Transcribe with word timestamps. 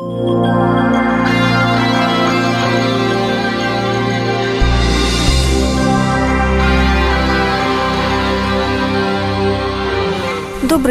Добрый 0.00 0.16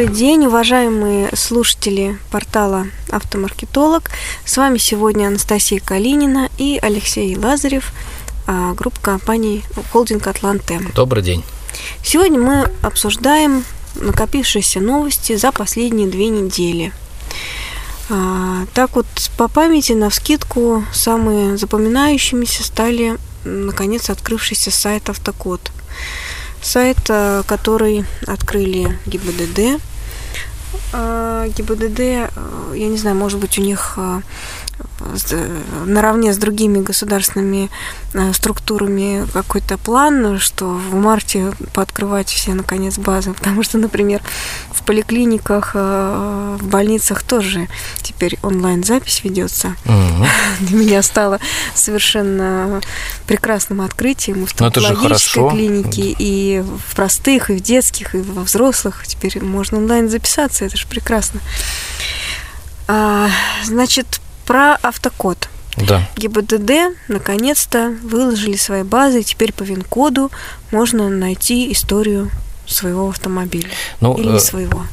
день, 0.07 0.45
уважаемые 0.45 1.35
слушатели 1.35 2.19
портала 2.29 2.85
«Автомаркетолог». 3.09 4.11
С 4.45 4.57
вами 4.57 4.77
сегодня 4.77 5.25
Анастасия 5.25 5.79
Калинина 5.83 6.49
и 6.59 6.77
Алексей 6.79 7.35
Лазарев, 7.35 7.91
а, 8.45 8.75
группа 8.75 8.99
компаний 9.01 9.63
«Холдинг 9.91 10.27
Атланте». 10.27 10.81
Добрый 10.93 11.23
день. 11.23 11.43
Сегодня 12.03 12.39
мы 12.39 12.71
обсуждаем 12.83 13.65
накопившиеся 13.95 14.79
новости 14.79 15.35
за 15.35 15.51
последние 15.51 16.07
две 16.07 16.29
недели. 16.29 16.93
А, 18.09 18.65
так 18.73 18.95
вот, 18.95 19.05
по 19.37 19.47
памяти, 19.47 19.93
на 19.93 20.09
вскидку, 20.09 20.83
самые 20.91 21.57
запоминающимися 21.57 22.63
стали, 22.63 23.17
наконец, 23.45 24.09
открывшийся 24.09 24.71
сайт 24.71 25.09
«Автокод» 25.09 25.71
сайт, 26.61 26.97
э, 27.09 27.43
который 27.45 28.05
открыли 28.27 28.99
ГИБДД. 29.05 29.81
Э, 30.93 31.49
ГИБДД, 31.55 31.99
э, 31.99 32.29
я 32.75 32.87
не 32.87 32.97
знаю, 32.97 33.15
может 33.15 33.39
быть, 33.39 33.57
у 33.59 33.61
них 33.61 33.97
наравне 35.85 36.33
с 36.33 36.37
другими 36.37 36.81
государственными 36.81 37.69
э, 38.13 38.33
структурами 38.33 39.25
какой-то 39.33 39.77
план, 39.77 40.39
что 40.39 40.67
в 40.67 40.95
марте 40.95 41.51
пооткрывать 41.73 42.29
все, 42.29 42.53
наконец, 42.53 42.97
базы. 42.97 43.33
Потому 43.39 43.63
что, 43.63 43.77
например, 43.77 44.21
в 44.71 44.83
поликлиниках, 44.83 45.71
э, 45.73 46.57
в 46.59 46.67
больницах 46.67 47.23
тоже 47.23 47.67
теперь 48.01 48.37
онлайн-запись 48.41 49.21
ведется. 49.23 49.75
Угу. 49.85 50.27
Для 50.61 50.77
меня 50.77 51.01
стало 51.01 51.39
совершенно 51.73 52.81
прекрасным 53.27 53.81
открытием. 53.81 54.37
В 54.37 54.39
ну, 54.39 54.47
стоматологической 54.47 55.49
клинике, 55.49 56.15
и 56.17 56.63
в 56.87 56.95
простых, 56.95 57.49
и 57.49 57.55
в 57.55 57.61
детских, 57.61 58.15
и 58.15 58.19
во 58.19 58.43
взрослых. 58.43 59.05
Теперь 59.07 59.43
можно 59.43 59.77
онлайн 59.77 60.09
записаться, 60.09 60.65
это 60.65 60.77
же 60.77 60.87
прекрасно. 60.87 61.39
А, 62.87 63.29
значит, 63.63 64.19
про 64.49 64.77
автокод. 64.81 65.47
Да. 65.77 66.01
ГИБДД 66.17 66.71
наконец-то 67.07 67.95
выложили 68.01 68.55
свои 68.55 68.81
базы, 68.81 69.19
и 69.19 69.23
теперь 69.23 69.53
по 69.53 69.61
ВИН-коду 69.61 70.31
можно 70.71 71.07
найти 71.07 71.71
историю 71.71 72.31
своего 72.65 73.09
автомобиля. 73.09 73.69
Ну, 74.01 74.15
Или 74.15 74.29
не 74.29 74.37
э, 74.37 74.39
своего. 74.39 74.85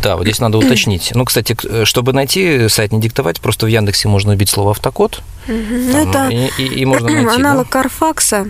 Да, 0.00 0.14
вот 0.14 0.22
здесь 0.22 0.38
надо 0.38 0.58
уточнить. 0.58 1.10
Ну, 1.14 1.24
кстати, 1.24 1.56
э, 1.64 1.84
чтобы 1.84 2.12
найти 2.12 2.68
сайт, 2.68 2.92
не 2.92 3.00
диктовать, 3.00 3.40
просто 3.40 3.66
в 3.66 3.68
Яндексе 3.68 4.06
можно 4.06 4.30
вбить 4.30 4.48
слово 4.48 4.70
автокод. 4.70 5.22
Угу. 5.48 5.92
Там, 5.92 6.08
это 6.08 6.28
и, 6.28 6.62
и, 6.62 6.82
и 6.82 6.84
можно 6.84 7.10
найти. 7.10 7.28
Аналог 7.34 7.66
да? 7.66 7.70
Карфакса. 7.70 8.46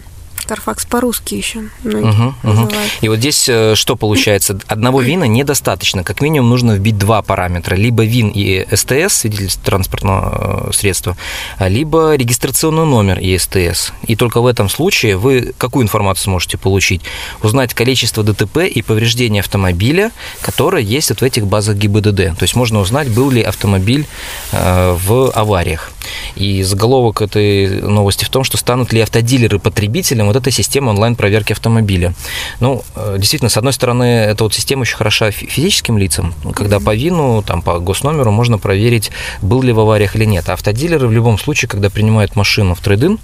Карфакс 0.51 0.85
по-русски 0.85 1.37
еще. 1.37 1.61
Угу, 1.85 2.35
угу. 2.43 2.69
И 3.03 3.09
вот 3.09 3.19
здесь 3.19 3.49
э, 3.49 3.77
что 3.77 3.95
получается? 3.95 4.59
Одного 4.67 5.01
вина 5.01 5.29
недостаточно. 5.29 6.03
Как 6.03 6.21
минимум 6.21 6.51
нужно 6.51 6.73
вбить 6.73 6.99
два 6.99 7.23
параметра. 7.23 7.77
Либо 7.77 8.05
ВИН 8.05 8.33
и 8.35 8.67
СТС, 8.75 9.19
свидетельство 9.21 9.63
транспортного 9.65 10.71
э, 10.71 10.73
средства, 10.73 11.17
либо 11.61 12.17
регистрационный 12.17 12.85
номер 12.85 13.21
и 13.21 13.39
СТС. 13.39 13.93
И 14.09 14.17
только 14.17 14.41
в 14.41 14.47
этом 14.47 14.69
случае 14.69 15.17
вы 15.17 15.55
какую 15.57 15.85
информацию 15.85 16.25
сможете 16.25 16.59
получить? 16.59 17.03
Узнать 17.45 17.73
количество 17.73 18.25
ДТП 18.25 18.67
и 18.67 18.83
повреждения 18.83 19.41
автомобиля, 19.41 20.11
которое 20.41 20.83
есть 20.83 21.11
вот 21.11 21.21
в 21.21 21.23
этих 21.23 21.47
базах 21.47 21.77
ГИБДД. 21.77 22.37
То 22.37 22.43
есть 22.43 22.57
можно 22.57 22.81
узнать, 22.81 23.09
был 23.09 23.31
ли 23.31 23.41
автомобиль 23.41 24.09
э, 24.51 24.97
в 25.01 25.31
авариях. 25.31 25.93
И 26.35 26.65
заголовок 26.65 27.23
этой 27.23 27.69
новости 27.83 28.25
в 28.25 28.31
том, 28.31 28.43
что 28.43 28.57
станут 28.57 28.93
ли 28.93 29.01
автодилеры 29.01 29.61
потребителем 29.61 30.27
вот 30.27 30.40
этой 30.41 30.53
системы 30.53 30.91
онлайн-проверки 30.91 31.53
автомобиля. 31.53 32.15
Ну, 32.61 32.83
э, 32.97 33.17
действительно, 33.19 33.49
с 33.49 33.57
одной 33.57 33.73
стороны, 33.73 34.05
эта 34.05 34.45
вот 34.45 34.55
система 34.55 34.83
очень 34.83 34.97
хороша 34.97 35.31
физическим 35.31 35.99
лицам, 35.99 36.35
когда 36.55 36.81
по 36.81 36.95
ВИНу, 36.95 37.43
там, 37.47 37.63
по 37.63 37.79
госномеру 37.79 38.31
можно 38.31 38.59
проверить, 38.59 39.11
был 39.43 39.63
ли 39.63 39.73
в 39.73 39.81
авариях 39.81 40.17
или 40.17 40.25
нет. 40.25 40.49
А 40.49 40.55
автодилеры 40.55 41.07
в 41.07 41.13
любом 41.13 41.39
случае, 41.39 41.69
когда 41.69 41.91
принимают 41.91 42.37
машину 42.37 42.75
в 42.75 42.81
трейдинг, 42.81 43.21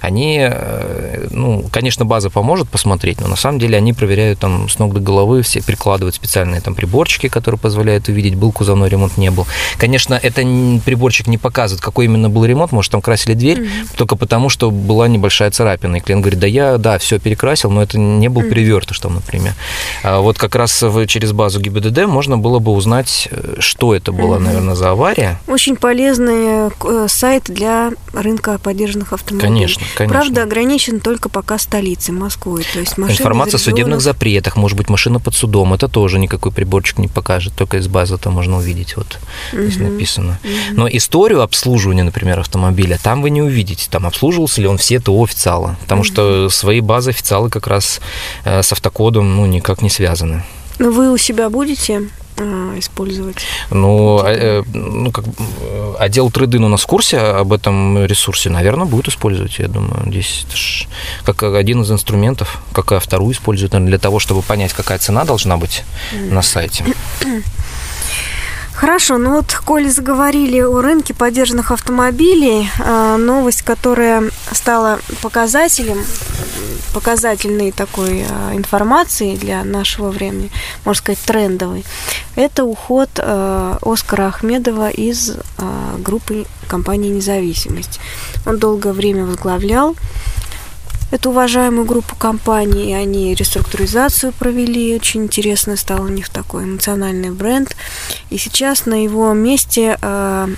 они, 0.00 0.38
э, 0.40 1.28
ну, 1.30 1.64
конечно, 1.70 2.04
база 2.04 2.30
поможет 2.30 2.68
посмотреть, 2.68 3.20
но 3.20 3.28
на 3.28 3.36
самом 3.36 3.58
деле 3.58 3.76
они 3.76 3.92
проверяют 3.92 4.38
там 4.38 4.68
с 4.68 4.78
ног 4.78 4.94
до 4.94 5.00
головы, 5.00 5.42
все 5.42 5.62
прикладывают 5.62 6.14
специальные 6.14 6.60
там 6.60 6.74
приборчики, 6.74 7.28
которые 7.28 7.58
позволяют 7.58 8.08
увидеть, 8.08 8.34
был 8.34 8.52
кузовной 8.52 8.88
ремонт, 8.88 9.16
не 9.16 9.30
был. 9.30 9.46
Конечно, 9.78 10.14
это 10.14 10.42
приборчик 10.84 11.26
не 11.26 11.38
показывает, 11.38 11.82
какой 11.82 12.06
именно 12.06 12.28
был 12.30 12.44
ремонт, 12.44 12.72
может, 12.72 12.92
там 12.92 13.00
красили 13.00 13.34
дверь, 13.34 13.60
mm-hmm. 13.60 13.96
только 13.96 14.16
потому, 14.16 14.48
что 14.48 14.70
была 14.70 15.08
небольшая 15.08 15.50
царапина. 15.50 15.96
И 15.96 16.00
клиент 16.00 16.22
говорит, 16.22 16.40
да 16.40 16.46
я, 16.46 16.78
да, 16.78 16.98
все 16.98 17.18
перекрасил, 17.18 17.70
но 17.70 17.82
это 17.82 17.98
не 17.98 18.28
был 18.28 18.42
mm-hmm. 18.42 18.50
перевертыш 18.50 18.98
там, 19.00 19.14
например. 19.14 19.54
А 20.02 20.20
вот 20.20 20.38
как 20.38 20.54
раз 20.54 20.84
через 21.06 21.32
базу 21.32 21.60
ГИБДД 21.60 22.06
можно 22.06 22.38
было 22.38 22.58
бы 22.58 22.72
узнать, 22.72 23.28
э, 23.30 23.56
что 23.58 23.94
это 23.94 24.12
было, 24.12 24.36
mm-hmm. 24.36 24.40
наверное, 24.40 24.74
за 24.74 24.90
авария. 24.90 25.38
Очень 25.46 25.76
полезный 25.76 26.70
э, 26.84 27.06
сайт 27.08 27.44
для 27.46 27.90
рынка 28.12 28.58
поддержанных 28.58 29.12
автомобилей. 29.12 29.48
Конечно, 29.48 29.55
конечно. 29.94 30.20
Правда, 30.20 30.42
ограничен 30.42 31.00
только 31.00 31.28
пока 31.28 31.58
столицей, 31.58 32.14
Москвой. 32.14 32.64
То 32.72 32.80
есть 32.80 32.98
Информация 32.98 33.58
о 33.58 33.60
судебных 33.60 34.00
запретах, 34.00 34.56
может 34.56 34.76
быть, 34.76 34.88
машина 34.88 35.20
под 35.20 35.34
судом, 35.34 35.74
это 35.74 35.88
тоже 35.88 36.18
никакой 36.18 36.52
приборчик 36.52 36.98
не 36.98 37.08
покажет, 37.08 37.54
только 37.54 37.78
из 37.78 37.88
базы 37.88 38.14
это 38.14 38.30
можно 38.30 38.58
увидеть, 38.58 38.96
вот 38.96 39.18
здесь 39.52 39.76
угу. 39.76 39.84
написано. 39.84 40.38
Угу. 40.42 40.80
Но 40.80 40.88
историю 40.88 41.42
обслуживания, 41.42 42.04
например, 42.04 42.40
автомобиля, 42.40 42.98
там 43.02 43.22
вы 43.22 43.30
не 43.30 43.42
увидите, 43.42 43.86
там 43.90 44.06
обслуживался 44.06 44.60
ли 44.60 44.66
он 44.66 44.78
все 44.78 45.00
ТО 45.00 45.22
официала, 45.22 45.76
потому 45.82 46.00
угу. 46.00 46.06
что 46.06 46.48
свои 46.50 46.80
базы 46.80 47.10
официалы 47.10 47.50
как 47.50 47.66
раз 47.66 48.00
э, 48.44 48.62
с 48.62 48.72
автокодом 48.72 49.36
ну, 49.36 49.46
никак 49.46 49.82
не 49.82 49.90
связаны. 49.90 50.44
Но 50.78 50.90
вы 50.90 51.10
у 51.10 51.16
себя 51.16 51.48
будете 51.48 52.08
а, 52.38 52.78
использовать? 52.78 53.36
Ну, 53.70 54.20
а, 54.22 54.30
э, 54.30 54.62
ну 54.72 55.10
как, 55.10 55.24
э, 55.26 55.94
отдел 55.98 56.30
трейдин 56.30 56.64
у 56.64 56.68
нас 56.68 56.82
в 56.82 56.86
курсе 56.86 57.18
об 57.18 57.52
этом 57.52 58.04
ресурсе, 58.04 58.50
наверное, 58.50 58.86
будет 58.86 59.08
использовать, 59.08 59.58
я 59.58 59.68
думаю. 59.68 60.02
Здесь 60.06 60.46
как 61.24 61.42
один 61.42 61.82
из 61.82 61.90
инструментов, 61.90 62.60
как 62.72 62.92
и 62.92 62.98
вторую 62.98 63.32
используют, 63.32 63.72
наверное, 63.72 63.90
для 63.90 63.98
того, 63.98 64.18
чтобы 64.18 64.42
понять, 64.42 64.72
какая 64.72 64.98
цена 64.98 65.24
должна 65.24 65.56
быть 65.56 65.84
на 66.12 66.42
сайте. 66.42 66.84
Хорошо, 68.76 69.16
ну 69.16 69.36
вот, 69.36 69.54
коли 69.64 69.88
заговорили 69.88 70.60
о 70.60 70.82
рынке 70.82 71.14
поддержанных 71.14 71.72
автомобилей, 71.72 72.68
а, 72.78 73.16
новость, 73.16 73.62
которая 73.62 74.24
стала 74.52 75.00
показателем, 75.22 76.04
показательной 76.92 77.72
такой 77.72 78.26
а, 78.28 78.54
информации 78.54 79.34
для 79.34 79.64
нашего 79.64 80.10
времени, 80.10 80.50
можно 80.84 80.98
сказать, 80.98 81.20
трендовой, 81.20 81.86
это 82.34 82.64
уход 82.64 83.08
а, 83.16 83.78
Оскара 83.80 84.26
Ахмедова 84.26 84.90
из 84.90 85.32
группы 85.98 86.44
компании 86.68 87.08
«Независимость». 87.08 87.98
Он 88.44 88.58
долгое 88.58 88.92
время 88.92 89.24
возглавлял 89.24 89.96
эту 91.10 91.30
уважаемую 91.30 91.84
группу 91.84 92.16
компаний. 92.16 92.94
Они 92.94 93.34
реструктуризацию 93.34 94.32
провели. 94.32 94.94
Очень 94.96 95.24
интересно 95.24 95.76
стал 95.76 96.02
у 96.02 96.08
них 96.08 96.28
такой 96.28 96.64
эмоциональный 96.64 97.30
бренд. 97.30 97.76
И 98.30 98.38
сейчас 98.38 98.86
на 98.86 99.02
его 99.02 99.32
месте 99.32 99.98
э, 100.00 100.48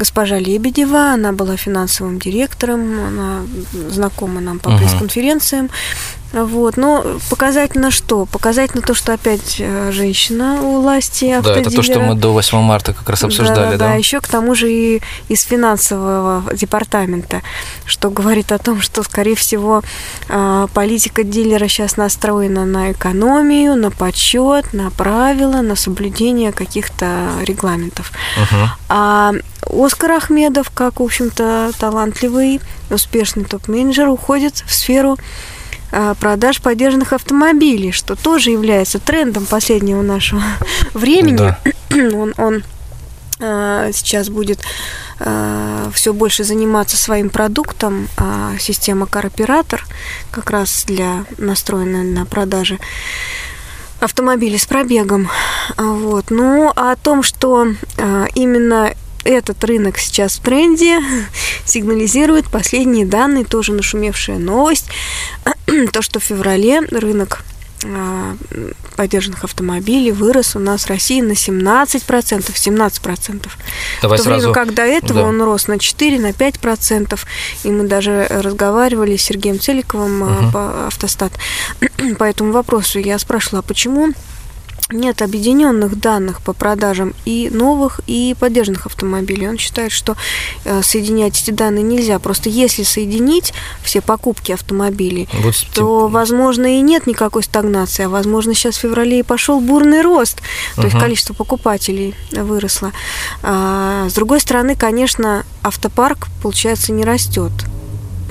госпожа 0.00 0.38
Лебедева, 0.38 1.12
она 1.12 1.32
была 1.32 1.56
финансовым 1.56 2.18
директором, 2.18 2.80
она 3.06 3.42
знакома 3.90 4.40
нам 4.40 4.58
по 4.58 4.70
uh-huh. 4.70 4.78
пресс-конференциям. 4.78 5.68
Вот. 6.32 6.76
Но 6.76 7.04
показательно 7.28 7.90
что? 7.90 8.24
Показательно 8.24 8.82
то, 8.82 8.94
что 8.94 9.12
опять 9.12 9.56
э, 9.58 9.90
женщина 9.92 10.62
у 10.62 10.80
власти 10.80 11.36
Да, 11.42 11.56
это 11.56 11.70
то, 11.70 11.82
что 11.82 11.98
мы 11.98 12.14
до 12.14 12.32
8 12.32 12.58
марта 12.58 12.92
как 12.92 13.08
раз 13.10 13.24
обсуждали, 13.24 13.72
да? 13.72 13.78
Да, 13.78 13.88
да. 13.88 13.94
еще 13.94 14.20
к 14.20 14.28
тому 14.28 14.54
же 14.54 14.72
и 14.72 15.02
из 15.28 15.42
финансового 15.42 16.44
департамента, 16.54 17.42
что 17.84 18.10
говорит 18.10 18.52
о 18.52 18.58
том, 18.58 18.80
что, 18.80 19.02
скорее 19.02 19.34
всего, 19.34 19.82
э, 20.28 20.66
политика 20.72 21.24
дилера 21.24 21.66
сейчас 21.68 21.96
настроена 21.96 22.64
на 22.64 22.92
экономию, 22.92 23.74
на 23.76 23.90
подсчет, 23.90 24.72
на 24.72 24.90
правила, 24.90 25.62
на 25.62 25.74
соблюдение 25.74 26.52
каких-то 26.52 27.26
регламентов. 27.42 28.12
Угу. 28.36 28.68
А 28.88 29.32
Оскар 29.90 30.12
Ахмедов, 30.12 30.70
как, 30.70 31.00
в 31.00 31.02
общем-то, 31.02 31.72
талантливый, 31.78 32.60
успешный 32.90 33.44
топ-менеджер, 33.44 34.08
уходит 34.08 34.64
в 34.66 34.72
сферу 34.72 35.16
Э, 35.92 36.14
продаж 36.18 36.60
поддержанных 36.60 37.12
автомобилей, 37.12 37.90
что 37.90 38.14
тоже 38.14 38.50
является 38.50 39.00
трендом 39.00 39.44
последнего 39.46 40.02
нашего 40.02 40.42
времени. 40.94 41.36
Да. 41.36 41.58
Он, 42.14 42.34
он 42.36 42.62
э, 43.40 43.90
сейчас 43.92 44.28
будет 44.28 44.60
э, 45.18 45.90
все 45.92 46.12
больше 46.12 46.44
заниматься 46.44 46.96
своим 46.96 47.30
продуктом, 47.30 48.08
а 48.16 48.52
система 48.60 49.06
Car 49.06 49.80
как 50.30 50.50
раз 50.50 50.84
для 50.86 51.24
настроенная 51.36 52.04
на 52.04 52.26
продажи 52.26 52.78
автомобилей 53.98 54.58
с 54.58 54.66
пробегом. 54.66 55.28
Вот. 55.76 56.30
Ну, 56.30 56.72
а 56.76 56.92
о 56.92 56.96
том, 56.96 57.24
что 57.24 57.66
именно 58.34 58.94
этот 59.24 59.62
рынок 59.64 59.98
сейчас 59.98 60.38
в 60.38 60.42
тренде, 60.42 61.00
сигнализирует 61.64 62.50
последние 62.50 63.06
данные, 63.06 63.44
тоже 63.44 63.72
нашумевшая 63.72 64.38
новость, 64.38 64.86
то, 65.92 66.02
что 66.02 66.20
в 66.20 66.24
феврале 66.24 66.80
рынок 66.80 67.42
а, 67.82 68.36
поддержанных 68.96 69.44
автомобилей 69.44 70.12
вырос 70.12 70.54
у 70.54 70.58
нас 70.58 70.84
в 70.84 70.88
России 70.88 71.22
на 71.22 71.32
17%, 71.32 71.94
17%. 72.02 73.48
Давай 74.02 74.18
в 74.18 74.20
то 74.20 74.24
сразу... 74.24 74.40
время 74.40 74.52
как 74.52 74.74
до 74.74 74.82
этого 74.82 75.22
да. 75.22 75.26
он 75.26 75.42
рос 75.42 75.66
на 75.66 75.78
4, 75.78 76.18
на 76.18 76.30
5%. 76.30 77.18
И 77.64 77.70
мы 77.70 77.84
даже 77.84 78.26
разговаривали 78.28 79.16
с 79.16 79.22
Сергеем 79.22 79.58
Целиковым 79.58 80.22
угу. 80.22 80.52
по 80.52 80.86
Автостат 80.88 81.32
по 82.18 82.24
этому 82.24 82.52
вопросу. 82.52 82.98
Я 82.98 83.18
спрашивала, 83.18 83.60
а 83.60 83.62
почему 83.62 84.12
нет 84.92 85.22
объединенных 85.22 85.98
данных 85.98 86.42
по 86.42 86.52
продажам 86.52 87.14
и 87.24 87.48
новых, 87.50 88.00
и 88.06 88.34
поддержанных 88.38 88.86
автомобилей. 88.86 89.48
Он 89.48 89.58
считает, 89.58 89.92
что 89.92 90.16
э, 90.64 90.82
соединять 90.82 91.40
эти 91.40 91.50
данные 91.50 91.82
нельзя. 91.82 92.18
Просто 92.18 92.48
если 92.48 92.82
соединить 92.82 93.52
все 93.82 94.00
покупки 94.00 94.52
автомобилей, 94.52 95.28
вот, 95.34 95.54
то, 95.74 96.08
возможно, 96.08 96.78
и 96.78 96.80
нет 96.80 97.06
никакой 97.06 97.42
стагнации, 97.42 98.04
а, 98.04 98.08
возможно, 98.08 98.54
сейчас 98.54 98.76
в 98.76 98.80
феврале 98.80 99.20
и 99.20 99.22
пошел 99.22 99.60
бурный 99.60 100.02
рост, 100.02 100.40
то 100.74 100.82
угу. 100.82 100.88
есть 100.88 100.98
количество 100.98 101.34
покупателей 101.34 102.14
выросло. 102.32 102.92
А, 103.42 104.08
с 104.08 104.14
другой 104.14 104.40
стороны, 104.40 104.76
конечно, 104.76 105.44
автопарк, 105.62 106.28
получается, 106.42 106.92
не 106.92 107.04
растет 107.04 107.52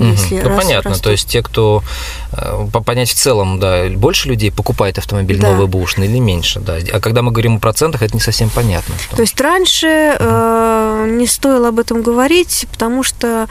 если 0.06 0.40
ну, 0.40 0.50
раз, 0.50 0.64
понятно, 0.64 0.90
растут. 0.92 1.04
то 1.04 1.12
есть 1.12 1.28
те, 1.28 1.42
кто 1.42 1.84
э, 2.32 2.68
понять 2.86 3.10
в 3.10 3.16
целом, 3.16 3.60
да, 3.60 3.88
больше 3.90 4.30
людей 4.30 4.52
покупает 4.52 4.98
автомобиль 4.98 5.40
да. 5.40 5.52
новый 5.52 5.68
бушный 5.68 6.08
или 6.08 6.20
меньше, 6.20 6.60
да. 6.60 6.78
А 6.92 7.00
когда 7.00 7.22
мы 7.22 7.32
говорим 7.32 7.56
о 7.56 7.60
процентах, 7.60 8.02
это 8.02 8.14
не 8.14 8.22
совсем 8.22 8.50
понятно. 8.50 8.96
Что... 8.98 9.16
То 9.18 9.22
есть 9.22 9.40
раньше 9.40 9.88
э, 10.20 11.16
не 11.18 11.28
стоило 11.28 11.70
об 11.70 11.80
этом 11.80 12.02
говорить, 12.02 12.66
потому 12.72 13.04
что 13.04 13.48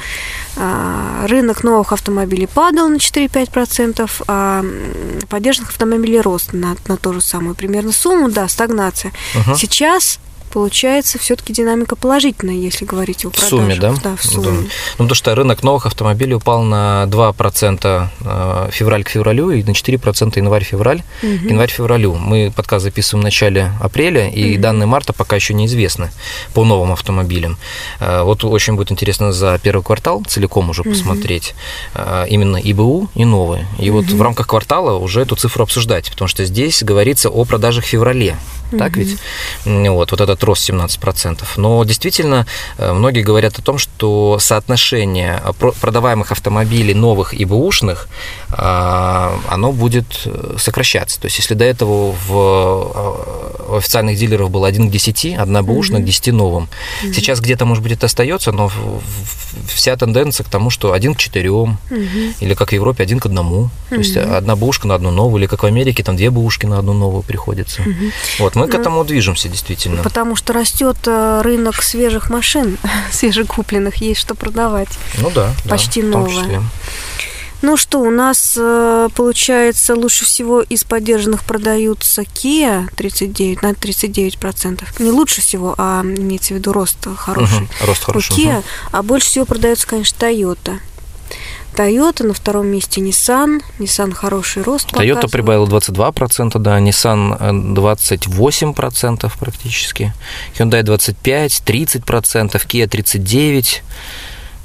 э, 0.56 1.27
рынок 1.27 1.65
новых 1.65 1.93
автомобилей 1.93 2.47
падал 2.47 2.89
на 2.89 2.97
4-5%, 2.97 4.11
а 4.27 4.65
поддержанных 5.29 5.71
автомобилей 5.71 6.21
рос 6.21 6.49
на, 6.53 6.77
на 6.87 6.97
ту 6.97 7.12
же 7.12 7.21
самую 7.21 7.55
примерно 7.55 7.93
сумму, 7.93 8.31
да, 8.31 8.49
стагнация. 8.49 9.12
Угу. 9.35 9.56
Сейчас 9.56 10.19
получается 10.49 11.19
все-таки 11.19 11.53
динамика 11.53 11.97
положительная, 11.97 12.55
если 12.55 12.85
говорить 12.85 13.25
о 13.25 13.31
продажах. 13.31 13.47
В 13.47 13.50
сумме, 13.50 13.77
да? 13.77 13.95
Да, 14.03 14.17
в 14.17 14.25
сумме. 14.25 14.47
Да. 14.47 14.53
Ну, 14.53 14.69
потому 14.93 15.15
что 15.15 15.35
рынок 15.35 15.62
новых 15.62 15.87
автомобилей 15.87 16.35
упал 16.35 16.62
на 16.62 17.05
2% 17.09 18.09
э, 18.21 18.69
февраль 18.73 19.05
к 19.05 19.09
февралю 19.09 19.50
и 19.50 19.62
на 19.62 19.71
4% 19.71 20.39
январь-февраль. 20.39 21.03
Угу. 21.23 21.49
Январь-февралю. 21.49 22.15
Мы 22.15 22.53
подкаст 22.55 22.85
записываем 22.85 23.23
в 23.23 23.25
начале 23.25 23.73
апреля, 23.81 24.29
и 24.29 24.55
угу. 24.55 24.62
данные 24.62 24.87
марта 24.87 25.12
пока 25.12 25.37
еще 25.37 25.55
неизвестны 25.55 26.11
по 26.55 26.65
новым 26.65 26.93
автомобилям. 26.93 27.59
Э, 28.00 28.23
вот 28.23 28.45
очень 28.45 28.75
будет 28.75 28.93
интересно 28.93 29.33
за 29.33 29.59
первый 29.62 29.83
квартал 29.83 30.23
целиком 30.27 30.71
уже 30.71 30.83
угу. 30.83 30.91
посмотреть 30.91 31.55
э, 31.95 32.27
именно 32.29 32.56
ИБУ 32.56 33.11
и 33.15 33.25
новые. 33.25 33.67
И 33.79 33.91
угу. 33.91 33.99
вот 33.99 34.11
в 34.11 34.23
рамках 34.23 34.47
квартала 34.47 34.99
уже 34.99 35.23
эту 35.23 35.37
цифру 35.37 35.62
обсуждать, 35.65 36.11
потому 36.11 36.29
что 36.29 36.45
здесь 36.45 36.83
говорится 36.83 37.29
о 37.31 37.45
продажах 37.45 37.85
в 37.85 37.89
феврале. 37.89 38.37
Так 38.71 38.93
угу. 38.93 39.00
ведь? 39.00 39.19
Вот, 39.65 40.11
вот 40.11 40.21
этот 40.21 40.38
рост 40.44 40.69
17%. 40.69 41.44
Но 41.56 41.85
действительно, 41.85 42.46
э, 42.79 42.93
многие 42.93 43.23
говорят 43.23 43.58
о 43.58 43.62
том, 43.62 43.79
что 43.79 44.38
соотношение 44.40 45.43
продаваемых 45.81 46.32
автомобилей 46.32 46.94
новых 46.94 47.35
и 47.35 47.44
бэушных, 47.44 48.08
а, 48.50 49.38
оно 49.49 49.73
будет 49.73 50.06
э, 50.25 50.56
сокращаться. 50.58 51.20
То 51.20 51.26
есть, 51.26 51.38
если 51.38 51.55
до 51.55 51.64
этого 51.64 52.12
в, 52.26 53.73
э, 53.73 53.79
официальных 53.79 54.19
дилеров 54.19 54.50
было 54.50 54.67
1 54.67 54.88
к 54.88 54.90
10, 54.90 55.35
одна 55.38 55.62
бэушная 55.62 55.99
угу. 55.99 56.05
к 56.05 56.06
10 56.06 56.32
новым, 56.32 56.69
угу. 57.02 57.12
сейчас 57.12 57.40
где-то, 57.40 57.64
может 57.64 57.82
быть, 57.82 57.93
это 57.93 58.06
остается, 58.06 58.52
но 58.52 58.70
вся 59.67 59.96
тенденция 59.96 60.44
к 60.44 60.49
тому, 60.49 60.70
что 60.70 60.93
1 60.93 61.14
к 61.14 61.19
4, 61.19 61.50
угу. 61.50 61.76
или 62.40 62.55
как 62.55 62.70
в 62.70 62.73
Европе 62.73 63.02
1 63.02 63.20
к 63.20 63.26
1. 63.26 63.38
Угу. 63.38 63.70
То 63.90 63.94
есть, 63.96 64.17
одна 64.17 64.56
бэушка 64.56 64.87
на 64.87 64.94
одну 64.94 65.11
новую, 65.11 65.40
или 65.40 65.46
как 65.46 65.62
в 65.62 65.67
Америке, 65.67 66.02
там 66.02 66.17
две 66.17 66.31
бэушки 66.31 66.67
на 66.67 66.79
одну 66.79 66.93
новую 66.93 67.23
приходится. 67.23 67.82
Угу. 67.82 68.12
Вот, 68.38 68.55
мы 68.56 68.69
к 68.69 68.75
ну, 68.75 68.81
этому 68.81 69.05
движемся, 69.05 69.49
действительно. 69.49 70.02
Потому 70.02 70.27
что 70.36 70.52
растет 70.52 70.96
э, 71.06 71.40
рынок 71.42 71.82
свежих 71.82 72.30
машин, 72.30 72.78
свежекупленных, 73.12 73.96
есть 73.96 74.20
что 74.20 74.34
продавать. 74.34 74.88
Ну 75.19 75.30
да. 75.30 75.52
Почти 75.69 76.02
да, 76.02 76.08
новое. 76.08 76.62
Ну 77.60 77.76
что, 77.76 78.00
у 78.00 78.10
нас 78.10 78.54
э, 78.56 79.08
получается 79.16 79.96
лучше 79.96 80.25
всего 80.25 80.60
из 80.60 80.84
поддержанных 80.84 81.42
продаются 81.42 82.22
Kia 82.22 82.88
39 82.94 83.62
на 83.62 83.75
39 83.75 84.38
процентов. 84.38 85.00
Не 85.00 85.10
лучше 85.10 85.40
всего, 85.40 85.75
а 85.76 86.02
имеется 86.02 86.54
в 86.54 86.58
виду 86.58 86.72
рост 86.72 86.98
хороший. 87.16 87.64
Угу, 87.64 87.86
рост 87.86 88.04
хороший. 88.04 88.32
У 88.32 88.36
Kia, 88.36 88.58
угу. 88.58 88.64
а 88.92 89.02
больше 89.02 89.26
всего 89.26 89.44
продается, 89.44 89.88
конечно, 89.88 90.16
Toyota. 90.25 90.78
Toyota, 91.78 92.26
на 92.26 92.34
втором 92.34 92.66
месте 92.66 93.00
Nissan. 93.00 93.62
Nissan 93.78 94.12
хороший 94.12 94.62
рост 94.62 94.90
Toyota 94.92 95.30
прибавила 95.30 95.64
22%, 95.66 96.58
да, 96.58 96.80
Nissan 96.80 97.38
28% 97.75 99.26
э, 99.26 99.30
практически, 99.38 100.12
Hyundai 100.58 100.82
25%, 100.82 101.62
30%, 101.64 102.66
Kia 102.66 102.88
39%. 102.88 103.82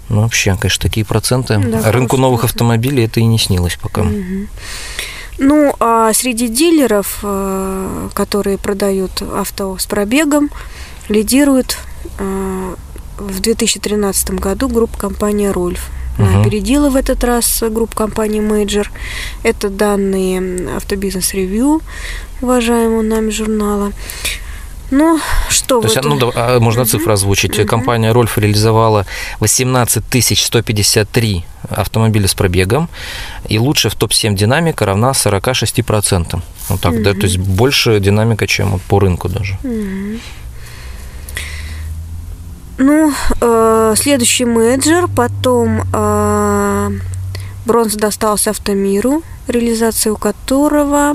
Ну, 0.09 0.21
вообще, 0.21 0.55
конечно, 0.59 0.81
такие 0.81 1.05
проценты. 1.05 1.59
Да, 1.59 1.91
Рынку 1.91 2.17
новых 2.17 2.43
автомобилей 2.43 3.05
это 3.05 3.19
и 3.19 3.25
не 3.25 3.37
снилось 3.37 3.77
пока. 3.81 4.01
Угу. 4.01 4.47
Ну, 5.37 5.75
а 5.79 6.13
среди 6.13 6.47
дилеров, 6.47 7.19
э, 7.21 8.09
которые 8.15 8.57
продают 8.57 9.21
авто 9.21 9.77
с 9.77 9.85
пробегом, 9.85 10.49
лидирует 11.09 11.77
э, 12.17 12.75
в 13.19 13.39
2013 13.39 14.31
году 14.31 14.67
группа 14.67 14.97
компания 14.97 15.51
«Рольф». 15.51 15.91
Угу. 16.17 16.41
Опередила 16.41 16.89
в 16.89 16.95
этот 16.95 17.23
раз 17.23 17.63
группа 17.69 17.95
компании 17.95 18.41
Major. 18.41 18.87
Это 19.43 19.69
данные 19.69 20.75
Автобизнес 20.75 21.33
Ревью, 21.33 21.81
уважаемого 22.41 23.01
нами 23.01 23.29
журнала. 23.29 23.91
Ну, 24.91 25.19
что 25.49 25.81
То 25.81 25.87
есть, 25.87 26.03
ну, 26.03 26.17
да, 26.17 26.31
а, 26.35 26.59
можно 26.59 26.85
цифру 26.85 27.13
озвучить. 27.13 27.57
Угу. 27.57 27.67
Компания 27.67 28.11
Рольф 28.11 28.37
реализовала 28.37 29.05
18 29.39 30.03
153 30.37 31.45
автомобиля 31.69 32.27
с 32.27 32.35
пробегом, 32.35 32.89
и 33.49 33.57
лучше 33.57 33.89
в 33.89 33.95
топ-7 33.95 34.35
динамика 34.35 34.85
равна 34.85 35.11
46%. 35.11 36.41
Вот 36.69 36.81
так, 36.81 36.93
угу. 36.93 37.03
да, 37.03 37.13
то 37.13 37.21
есть 37.21 37.37
больше 37.37 37.99
динамика, 37.99 38.45
чем 38.45 38.79
по 38.87 38.99
рынку 38.99 39.29
даже. 39.29 39.57
Угу. 39.63 40.19
Ну, 42.77 43.13
э, 43.39 43.93
следующий 43.97 44.45
менеджер, 44.45 45.07
потом 45.07 45.83
э, 45.93 46.91
бронза 47.65 47.97
достался 47.97 48.49
Автомиру, 48.49 49.21
реализация 49.47 50.13
у 50.13 50.17
которого 50.17 51.13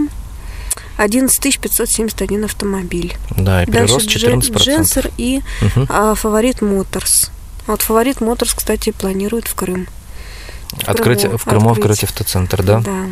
11 0.97 1.61
571 1.61 2.45
автомобиль. 2.45 3.17
Да, 3.37 3.62
и 3.62 3.67
прирост 3.67 4.07
Дальше 4.07 4.27
14%. 4.27 4.59
Дженсер 4.59 5.11
и 5.17 5.43
угу. 5.62 5.87
э, 5.88 6.15
Фаворит 6.17 6.62
Моторс. 6.62 7.31
Вот 7.67 7.83
Фаворит 7.83 8.21
Моторс, 8.21 8.55
кстати, 8.55 8.91
планирует 8.91 9.49
в 9.49 9.55
Крым. 9.55 9.88
В 10.71 10.88
открыть, 10.88 11.23
Крыму, 11.23 11.38
в 11.38 11.45
Крыму 11.45 11.71
открыть 11.73 12.05
автоцентр, 12.05 12.62
да? 12.62 12.81
Да. 12.81 13.05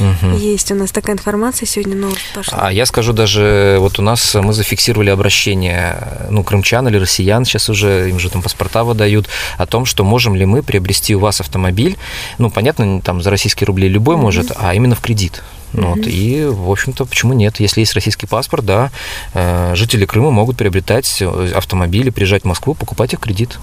Угу. 0.00 0.36
Есть 0.38 0.72
у 0.72 0.74
нас 0.74 0.90
такая 0.90 1.14
информация 1.14 1.66
сегодня 1.66 1.94
новость 1.94 2.32
пошла. 2.34 2.58
А 2.66 2.72
я 2.72 2.86
скажу 2.86 3.12
даже, 3.12 3.76
вот 3.78 3.98
у 3.98 4.02
нас 4.02 4.34
мы 4.34 4.52
зафиксировали 4.52 5.10
обращение, 5.10 5.96
ну, 6.30 6.42
крымчан 6.42 6.88
или 6.88 6.96
россиян, 6.96 7.44
сейчас 7.44 7.68
уже 7.68 8.08
им 8.08 8.18
же 8.18 8.30
там 8.30 8.42
паспорта 8.42 8.84
выдают, 8.84 9.28
о 9.58 9.66
том, 9.66 9.84
что 9.84 10.04
можем 10.04 10.34
ли 10.34 10.46
мы 10.46 10.62
приобрести 10.62 11.14
у 11.14 11.20
вас 11.20 11.40
автомобиль, 11.40 11.96
ну, 12.38 12.50
понятно, 12.50 13.00
там 13.00 13.20
за 13.20 13.30
российские 13.30 13.66
рубли 13.66 13.88
любой 13.88 14.14
угу. 14.14 14.22
может, 14.22 14.52
а 14.56 14.74
именно 14.74 14.94
в 14.94 15.00
кредит. 15.00 15.42
Ну, 15.72 15.94
вот, 15.94 16.06
и, 16.06 16.44
в 16.44 16.68
общем-то, 16.68 17.04
почему 17.04 17.32
нет? 17.32 17.60
Если 17.60 17.80
есть 17.80 17.94
российский 17.94 18.26
паспорт, 18.26 18.64
да, 18.64 18.90
э, 19.34 19.74
жители 19.76 20.04
Крыма 20.04 20.30
могут 20.30 20.56
приобретать 20.56 21.22
автомобили, 21.54 22.10
приезжать 22.10 22.42
в 22.42 22.46
Москву, 22.46 22.74
покупать 22.74 23.12
их 23.12 23.20
в 23.20 23.22
кредит, 23.22 23.60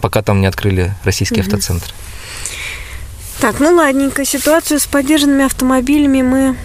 пока 0.00 0.22
там 0.22 0.40
не 0.40 0.46
открыли 0.46 0.94
российский 1.04 1.40
угу. 1.40 1.46
автоцентр. 1.46 1.94
Так, 3.44 3.60
ну 3.60 3.74
ладненько, 3.74 4.24
ситуацию 4.24 4.80
с 4.80 4.86
поддержанными 4.86 5.44
автомобилями 5.44 6.22
мы 6.22 6.56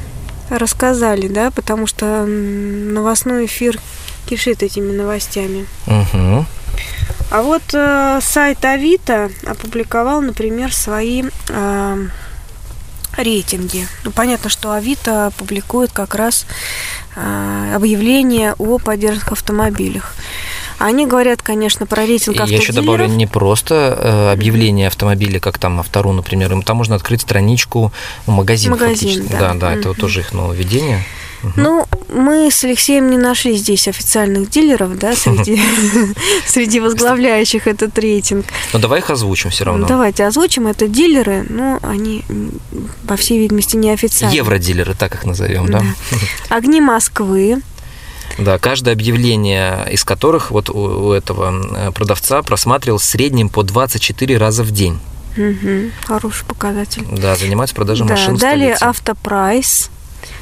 рассказали, 0.49 1.27
да, 1.27 1.51
потому 1.51 1.87
что 1.87 2.25
новостной 2.25 3.47
эфир 3.47 3.77
кишит 4.25 4.63
этими 4.63 4.93
новостями. 4.93 5.67
Угу. 5.87 6.45
А 7.31 7.41
вот 7.41 7.63
э, 7.73 8.19
сайт 8.21 8.63
Авито 8.63 9.29
опубликовал, 9.45 10.21
например, 10.21 10.73
свои 10.73 11.25
э, 11.49 12.07
рейтинги. 13.17 13.85
Ну, 14.05 14.11
понятно, 14.11 14.49
что 14.49 14.71
Авито 14.71 15.33
публикует 15.37 15.91
как 15.91 16.15
раз 16.15 16.45
э, 17.17 17.73
объявления 17.75 18.55
о 18.57 18.77
поддержанных 18.77 19.33
автомобилях. 19.33 20.15
Они 20.79 21.05
говорят, 21.05 21.41
конечно, 21.41 21.85
про 21.85 22.05
рейтинг 22.05 22.37
автодилеров. 22.37 22.49
Я 22.49 22.57
еще 22.57 22.73
добавлю 22.73 23.05
не 23.07 23.27
просто 23.27 23.97
э, 24.01 24.31
объявление 24.31 24.87
автомобиля, 24.87 25.39
как 25.39 25.57
там 25.57 25.79
автору, 25.79 26.13
например, 26.13 26.51
им 26.53 26.63
там 26.63 26.77
можно 26.77 26.95
открыть 26.95 27.21
страничку, 27.21 27.91
ну, 28.25 28.33
магазин, 28.33 28.71
магазин 28.71 29.09
фактически. 29.09 29.31
Да, 29.31 29.53
да, 29.53 29.53
да 29.53 29.73
это 29.73 29.89
вот 29.89 29.97
тоже 29.97 30.21
их 30.21 30.33
нововведение. 30.33 31.03
Ну, 31.55 31.85
мы 32.09 32.51
с 32.51 32.63
Алексеем 32.63 33.09
не 33.09 33.17
нашли 33.17 33.55
здесь 33.55 33.87
официальных 33.87 34.49
дилеров, 34.49 34.97
да, 34.97 35.15
среди, 35.15 35.61
среди 36.45 36.79
возглавляющих 36.79 37.67
этот 37.67 37.97
рейтинг. 37.97 38.45
Ну, 38.73 38.79
давай 38.79 38.99
их 38.99 39.09
озвучим 39.09 39.49
все 39.49 39.65
равно. 39.65 39.87
Давайте 39.87 40.25
озвучим. 40.25 40.67
Это 40.67 40.87
дилеры, 40.87 41.45
но 41.49 41.79
они, 41.81 42.23
по 43.07 43.15
всей 43.15 43.39
видимости, 43.39 43.75
не 43.75 43.91
официальные. 43.91 44.37
Евродилеры, 44.37 44.93
так 44.93 45.15
их 45.15 45.25
назовем, 45.25 45.67
да. 45.67 45.79
да. 45.79 46.17
Огни 46.55 46.81
Москвы. 46.81 47.61
Да, 48.39 48.57
каждое 48.57 48.93
объявление 48.93 49.87
из 49.91 50.03
которых 50.03 50.51
вот 50.51 50.69
у 50.69 51.11
этого 51.11 51.91
продавца 51.91 52.41
просматривал 52.41 52.97
в 52.99 53.03
среднем 53.03 53.49
по 53.49 53.63
24 53.63 54.37
раза 54.37 54.63
в 54.63 54.71
день. 54.71 54.99
Угу, 55.37 55.91
хороший 56.05 56.45
показатель. 56.45 57.05
Да, 57.11 57.35
занимается 57.35 57.75
продажей 57.75 58.07
да, 58.07 58.15
машин 58.15 58.35
Далее 58.35 58.75
автопрайс. 58.79 59.89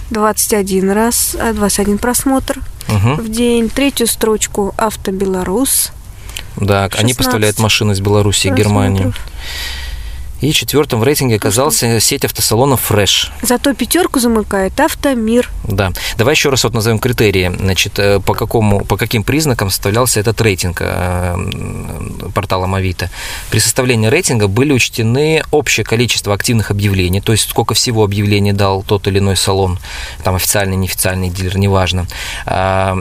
21 0.10 0.92
раз, 0.92 1.36
21 1.54 1.96
а, 1.96 1.98
просмотр 1.98 2.62
угу. 2.88 3.22
в 3.22 3.30
день. 3.30 3.70
Третью 3.70 4.08
строчку 4.08 4.74
Автобеларус. 4.78 5.92
Да, 6.56 6.90
они 6.98 7.14
поставляют 7.14 7.60
машины 7.60 7.92
из 7.92 8.00
Беларуси 8.00 8.48
и 8.48 8.52
Германии. 8.52 9.12
И 10.42 10.52
четвертым 10.52 11.00
в 11.00 11.04
рейтинге 11.04 11.38
оказался 11.38 12.00
сеть 12.00 12.26
автосалонов 12.26 12.92
Fresh. 12.92 13.30
Зато 13.42 13.74
пятерку 13.74 14.20
замыкает 14.20 14.80
Автомир. 14.80 15.50
Да. 15.64 15.92
Давай 16.18 16.36
еще 16.36 16.50
раз 16.50 16.64
вот 16.64 16.74
назовем 16.74 17.00
критерии. 17.00 17.52
Значит, 17.58 17.98
э, 17.98 18.20
по, 18.20 18.34
какому, 18.34 18.86
по 18.86 18.98
каким 18.98 19.24
признакам 19.24 19.70
составлялся 19.70 20.20
этот 20.20 20.40
рейтинг 20.42 20.82
э, 20.82 21.36
портала 22.34 22.68
Авито. 22.78 23.10
При 23.50 23.60
составлении 23.60 24.08
рейтинга 24.08 24.48
были 24.48 24.74
учтены 24.74 25.44
общее 25.52 25.84
количество 25.84 26.34
активных 26.34 26.72
объявлений, 26.72 27.22
то 27.22 27.32
есть 27.32 27.50
сколько 27.50 27.74
всего 27.74 28.04
объявлений 28.04 28.54
дал 28.54 28.84
тот 28.84 29.08
или 29.08 29.20
иной 29.20 29.36
салон, 29.36 29.80
там 30.24 30.36
официальный, 30.36 30.76
неофициальный 30.76 31.30
дилер, 31.30 31.58
неважно. 31.58 32.08
А, 32.46 32.98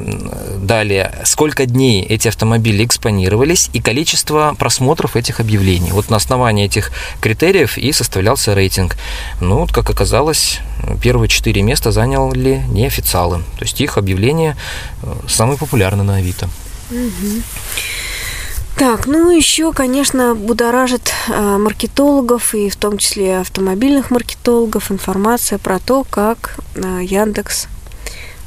далее, 0.58 1.12
сколько 1.24 1.66
дней 1.66 2.02
эти 2.02 2.28
автомобили 2.28 2.84
экспонировались 2.84 3.70
и 3.72 3.80
количество 3.80 4.54
просмотров 4.58 5.16
этих 5.16 5.40
объявлений. 5.40 5.92
Вот 5.92 6.10
на 6.10 6.16
основании 6.16 6.64
этих 6.64 6.90
критериев 7.26 7.76
и 7.76 7.92
составлялся 7.92 8.54
рейтинг. 8.54 8.96
Ну, 9.40 9.58
вот, 9.58 9.72
как 9.72 9.90
оказалось, 9.90 10.60
первые 11.02 11.28
четыре 11.28 11.62
места 11.62 11.90
заняли 11.90 12.62
неофициалы. 12.68 13.38
То 13.58 13.64
есть 13.64 13.80
их 13.80 13.98
объявления 13.98 14.56
э, 15.02 15.12
самые 15.28 15.58
популярные 15.58 16.04
на 16.04 16.16
Авито. 16.16 16.48
Так, 18.76 19.06
ну 19.06 19.34
еще, 19.34 19.72
конечно, 19.72 20.34
будоражит 20.34 21.12
э, 21.28 21.56
маркетологов 21.56 22.54
и 22.54 22.68
в 22.68 22.76
том 22.76 22.98
числе 22.98 23.38
автомобильных 23.40 24.10
маркетологов 24.10 24.92
информация 24.92 25.58
про 25.58 25.78
то, 25.78 26.04
как 26.08 26.58
э, 26.74 27.00
Яндекс 27.02 27.66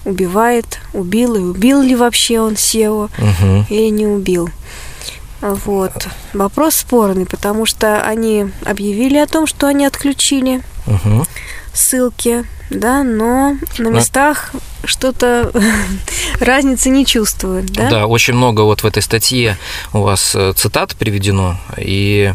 убивает, 0.05 0.79
убил 0.93 1.35
и 1.35 1.39
убил 1.39 1.81
ли 1.81 1.95
вообще 1.95 2.39
он 2.39 2.53
SEO 2.53 3.09
угу. 3.17 3.65
или 3.69 3.89
не 3.89 4.07
убил. 4.07 4.49
Вот. 5.41 6.07
Вопрос 6.33 6.75
спорный, 6.75 7.25
потому 7.25 7.65
что 7.65 8.01
они 8.01 8.51
объявили 8.65 9.17
о 9.17 9.27
том, 9.27 9.47
что 9.47 9.67
они 9.67 9.85
отключили 9.85 10.61
угу. 10.85 11.25
ссылки, 11.73 12.45
да, 12.69 13.03
но 13.03 13.57
на 13.77 13.87
местах 13.87 14.51
что-то 14.85 15.51
разницы 16.39 16.89
не 16.89 17.05
чувствуют, 17.05 17.67
да? 17.67 17.89
Да, 17.89 18.07
очень 18.07 18.33
много 18.33 18.61
вот 18.61 18.83
в 18.83 18.85
этой 18.85 19.01
статье 19.01 19.57
у 19.93 20.01
вас 20.01 20.33
э, 20.35 20.53
цитат 20.55 20.95
приведено, 20.95 21.59
и 21.77 22.33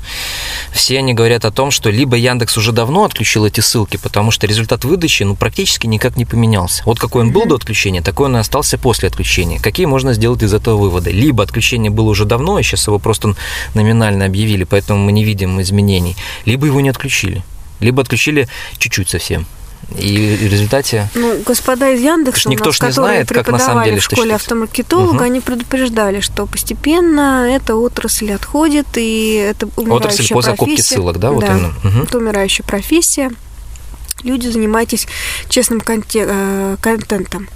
все 0.72 0.98
они 0.98 1.14
говорят 1.14 1.44
о 1.44 1.50
том, 1.50 1.70
что 1.70 1.90
либо 1.90 2.16
Яндекс 2.16 2.56
уже 2.58 2.72
давно 2.72 3.04
отключил 3.04 3.46
эти 3.46 3.60
ссылки, 3.60 3.96
потому 3.96 4.30
что 4.30 4.46
результат 4.46 4.84
выдачи 4.84 5.22
ну, 5.22 5.36
практически 5.36 5.86
никак 5.86 6.16
не 6.16 6.24
поменялся. 6.24 6.82
Вот 6.84 6.98
какой 6.98 7.22
он 7.22 7.32
был 7.32 7.46
до 7.46 7.54
отключения, 7.54 8.02
такой 8.02 8.26
он 8.26 8.36
и 8.36 8.40
остался 8.40 8.76
после 8.76 9.08
отключения. 9.08 9.60
Какие 9.60 9.86
можно 9.86 10.12
сделать 10.12 10.42
из 10.42 10.52
этого 10.52 10.76
выводы? 10.76 11.10
Либо 11.10 11.42
отключение 11.42 11.90
было 11.90 12.10
уже 12.10 12.24
давно, 12.24 12.58
и 12.58 12.62
сейчас 12.62 12.86
его 12.86 12.98
просто 12.98 13.34
номинально 13.74 14.26
объявили, 14.26 14.64
поэтому 14.64 15.04
мы 15.04 15.12
не 15.12 15.24
видим 15.24 15.60
изменений, 15.60 16.16
либо 16.44 16.66
его 16.66 16.80
не 16.80 16.90
отключили, 16.90 17.42
либо 17.80 18.02
отключили 18.02 18.48
чуть-чуть 18.78 19.08
совсем. 19.08 19.46
И 19.98 20.36
в 20.36 20.52
результате... 20.52 21.08
Ну, 21.14 21.40
господа 21.44 21.90
из 21.90 22.00
Яндекса, 22.00 22.48
никто 22.48 22.72
ж 22.72 22.80
не 22.80 22.92
знает, 22.92 23.28
как 23.28 23.48
на 23.48 23.58
самом 23.58 23.84
деле 23.84 24.00
в 24.00 24.02
школе 24.02 24.34
автомаркетолога, 24.34 25.16
угу. 25.16 25.24
они 25.24 25.40
предупреждали, 25.40 26.20
что 26.20 26.46
постепенно 26.46 27.46
эта 27.48 27.76
отрасль 27.76 28.32
отходит, 28.32 28.86
и 28.96 29.34
это 29.34 29.68
умирающая 29.76 30.08
Отрасль 30.08 30.34
по 30.34 30.42
закупке 30.42 30.82
ссылок, 30.82 31.18
да? 31.18 31.30
Вот 31.30 31.40
да, 31.40 31.52
именно. 31.52 31.74
Угу. 31.84 32.04
Это 32.04 32.18
умирающая 32.18 32.64
профессия. 32.64 33.30
Люди, 34.22 34.48
занимайтесь 34.48 35.06
честным 35.48 35.82
э, 35.86 36.76
контентом 36.80 37.48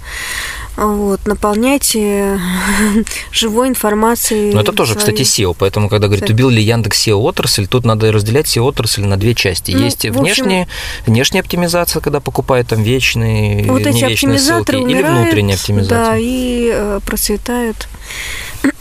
вот, 0.87 1.25
наполняйте 1.25 2.39
живой 3.31 3.67
информацией. 3.67 4.53
Но 4.53 4.61
это 4.61 4.71
тоже, 4.71 4.93
своей... 4.93 5.17
кстати, 5.17 5.21
SEO, 5.21 5.55
поэтому, 5.57 5.89
когда 5.89 6.07
говорят, 6.07 6.29
убил 6.29 6.49
ли 6.49 6.61
Яндекс 6.61 7.07
SEO 7.07 7.15
отрасль, 7.15 7.67
тут 7.67 7.85
надо 7.85 8.11
разделять 8.11 8.45
SEO 8.45 8.61
отрасль 8.61 9.03
на 9.03 9.17
две 9.17 9.35
части. 9.35 9.71
Ну, 9.71 9.79
Есть 9.79 10.05
общем... 10.05 10.67
внешняя 11.05 11.41
оптимизация, 11.41 12.01
когда 12.01 12.19
покупают 12.19 12.67
там 12.67 12.83
вечные, 12.83 13.63
вот 13.71 13.81
эти 13.81 14.03
оптимизаторы 14.03 14.79
ссылки, 14.79 14.93
умирают, 14.93 15.07
или 15.07 15.21
внутренняя 15.21 15.57
оптимизация. 15.57 16.05
Да, 16.05 16.17
и 16.17 16.71
э, 16.73 16.99
процветают 17.05 17.87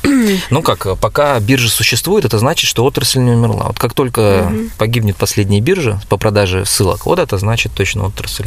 ну 0.50 0.62
как, 0.62 0.98
пока 0.98 1.38
биржа 1.40 1.68
существует, 1.68 2.24
это 2.24 2.38
значит, 2.38 2.68
что 2.68 2.84
отрасль 2.84 3.20
не 3.20 3.32
умерла. 3.32 3.66
Вот 3.68 3.78
как 3.78 3.94
только 3.94 4.46
угу. 4.46 4.70
погибнет 4.78 5.16
последняя 5.16 5.60
биржа 5.60 6.00
по 6.08 6.16
продаже 6.16 6.64
ссылок, 6.64 7.06
вот 7.06 7.18
это 7.18 7.38
значит 7.38 7.72
точно 7.72 8.06
отрасль. 8.06 8.46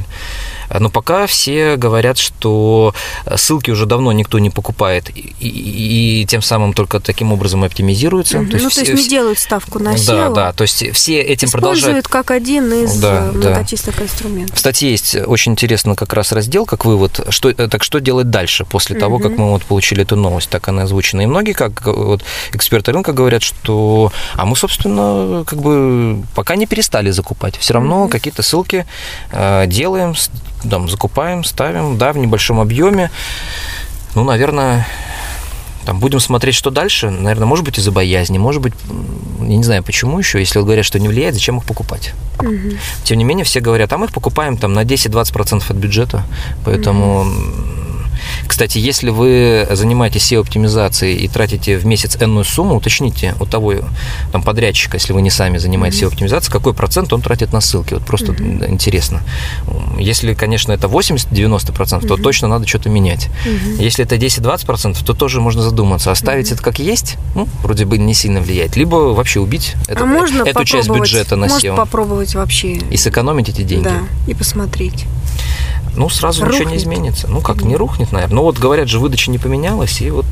Но 0.79 0.89
пока 0.89 1.27
все 1.27 1.75
говорят, 1.75 2.17
что 2.17 2.93
ссылки 3.35 3.71
уже 3.71 3.85
давно 3.85 4.11
никто 4.11 4.39
не 4.39 4.49
покупает, 4.49 5.09
и, 5.09 5.33
и, 5.39 6.21
и 6.21 6.25
тем 6.25 6.41
самым 6.41 6.73
только 6.73 6.99
таким 6.99 7.33
образом 7.33 7.63
оптимизируются. 7.63 8.39
Угу. 8.39 8.47
То 8.47 8.53
есть, 8.53 8.63
ну, 8.63 8.69
все, 8.69 8.85
то 8.85 8.91
есть 8.91 9.03
не 9.03 9.09
делают 9.09 9.39
ставку 9.39 9.79
на 9.79 9.95
SEO. 9.95 10.05
Да, 10.07 10.29
да, 10.29 10.53
то 10.53 10.63
есть 10.63 10.93
все 10.93 11.21
этим 11.21 11.47
Используют 11.47 11.81
продолжают. 11.81 12.07
как 12.07 12.31
один 12.31 12.71
из 12.71 12.95
да, 12.99 13.31
многочисленных 13.33 13.97
да. 13.97 14.03
инструментов. 14.05 14.55
Кстати, 14.55 14.85
есть 14.85 15.15
очень 15.15 15.53
интересно 15.53 15.95
как 15.95 16.13
раз 16.13 16.31
раздел, 16.31 16.65
как 16.65 16.85
вывод, 16.85 17.19
что, 17.29 17.53
так 17.53 17.83
что 17.83 17.99
делать 17.99 18.29
дальше 18.29 18.65
после 18.65 18.95
угу. 18.95 19.01
того, 19.01 19.19
как 19.19 19.37
мы 19.37 19.51
вот 19.51 19.63
получили 19.63 20.03
эту 20.03 20.15
новость, 20.15 20.49
так 20.49 20.67
она 20.71 20.83
озвучена. 20.83 21.21
И 21.21 21.25
многие, 21.25 21.53
как 21.53 21.85
вот 21.85 22.23
эксперты 22.53 22.91
рынка 22.91 23.13
говорят, 23.13 23.43
что, 23.43 24.11
а 24.35 24.45
мы, 24.45 24.55
собственно, 24.55 25.43
как 25.45 25.59
бы 25.59 26.23
пока 26.35 26.55
не 26.55 26.65
перестали 26.65 27.11
закупать, 27.11 27.57
все 27.57 27.73
равно 27.75 28.03
угу. 28.03 28.09
какие-то 28.09 28.41
ссылки 28.41 28.85
э, 29.31 29.67
делаем, 29.67 30.15
там, 30.69 30.89
закупаем, 30.89 31.43
ставим, 31.43 31.97
да, 31.97 32.13
в 32.13 32.17
небольшом 32.17 32.59
объеме. 32.59 33.11
Ну, 34.15 34.23
наверное, 34.23 34.87
там 35.85 35.99
будем 35.99 36.19
смотреть, 36.19 36.55
что 36.55 36.69
дальше. 36.69 37.09
Наверное, 37.09 37.47
может 37.47 37.65
быть, 37.65 37.79
из-за 37.79 37.91
боязни, 37.91 38.37
может 38.37 38.61
быть, 38.61 38.73
я 39.39 39.57
не 39.57 39.63
знаю, 39.63 39.83
почему 39.83 40.19
еще. 40.19 40.39
Если 40.39 40.59
говорят, 40.59 40.85
что 40.85 40.99
не 40.99 41.07
влияет, 41.07 41.33
зачем 41.33 41.57
их 41.57 41.65
покупать? 41.65 42.13
Угу. 42.39 42.77
Тем 43.03 43.17
не 43.17 43.23
менее, 43.23 43.45
все 43.45 43.59
говорят, 43.59 43.91
а 43.93 43.97
мы 43.97 44.05
их 44.05 44.11
покупаем 44.11 44.57
там 44.57 44.73
на 44.73 44.83
10-20% 44.83 45.63
от 45.69 45.77
бюджета. 45.77 46.23
Поэтому 46.65 47.21
угу 47.21 47.90
кстати, 48.51 48.79
если 48.79 49.11
вы 49.11 49.65
занимаетесь 49.71 50.29
SEO-оптимизацией 50.29 51.15
и 51.15 51.29
тратите 51.29 51.77
в 51.77 51.85
месяц 51.85 52.17
энную 52.19 52.43
сумму, 52.43 52.75
уточните 52.75 53.33
у 53.39 53.45
того 53.45 53.75
там, 54.33 54.43
подрядчика, 54.43 54.97
если 54.97 55.13
вы 55.13 55.21
не 55.21 55.29
сами 55.29 55.57
занимаетесь 55.57 56.03
SEO-оптимизацией, 56.03 56.51
какой 56.51 56.73
процент 56.73 57.13
он 57.13 57.21
тратит 57.21 57.53
на 57.53 57.61
ссылки. 57.61 57.93
Вот 57.93 58.05
просто 58.05 58.33
mm-hmm. 58.33 58.69
интересно. 58.69 59.21
Если, 59.97 60.33
конечно, 60.33 60.73
это 60.73 60.87
80-90%, 60.87 61.31
mm-hmm. 61.31 62.07
то 62.07 62.17
точно 62.17 62.49
надо 62.49 62.67
что-то 62.67 62.89
менять. 62.89 63.29
Mm-hmm. 63.45 63.81
Если 63.81 64.03
это 64.03 64.17
10-20%, 64.17 65.01
то 65.01 65.13
тоже 65.13 65.39
можно 65.39 65.61
задуматься. 65.61 66.11
Оставить 66.11 66.49
mm-hmm. 66.49 66.53
это 66.55 66.61
как 66.61 66.79
есть, 66.79 67.15
ну, 67.35 67.47
вроде 67.63 67.85
бы 67.85 67.97
не 67.97 68.13
сильно 68.13 68.41
влияет. 68.41 68.75
Либо 68.75 69.13
вообще 69.13 69.39
убить 69.39 69.75
а 69.87 69.93
это, 69.93 70.05
можно 70.05 70.43
эту 70.43 70.65
часть 70.65 70.89
бюджета 70.89 71.37
на 71.37 71.45
SEO. 71.45 71.69
Можно 71.69 71.75
попробовать 71.75 72.35
вообще. 72.35 72.73
И 72.73 72.97
сэкономить 72.97 73.47
эти 73.47 73.61
деньги. 73.61 73.85
Да, 73.85 74.01
и 74.27 74.33
посмотреть 74.33 75.05
ну, 75.95 76.09
сразу 76.09 76.41
рухнет. 76.41 76.59
ничего 76.59 76.71
не 76.71 76.77
изменится. 76.77 77.27
Ну, 77.27 77.41
как, 77.41 77.61
не 77.63 77.75
рухнет, 77.75 78.11
наверное. 78.11 78.35
Ну, 78.35 78.43
вот 78.43 78.57
говорят 78.57 78.87
же, 78.87 78.99
выдача 78.99 79.29
не 79.29 79.37
поменялась, 79.37 80.01
и 80.01 80.09
вот 80.09 80.25